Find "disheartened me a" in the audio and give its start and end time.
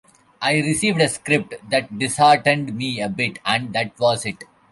1.99-3.07